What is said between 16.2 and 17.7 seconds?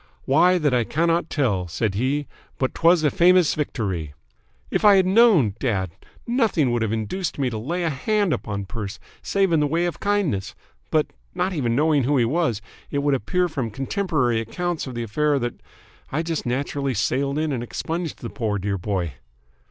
just naturally sailed in and